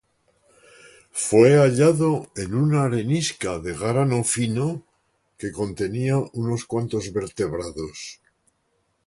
Fue 1.11 1.57
hallado 1.59 2.31
en 2.35 2.55
una 2.55 2.85
arenisca 2.85 3.59
de 3.59 3.75
grano 3.77 4.23
fino 4.23 4.83
que 5.37 5.51
contenía 5.51 6.15
a 6.15 6.27
unos 6.33 6.65
cuantos 6.65 7.13
vertebrados. 7.13 8.19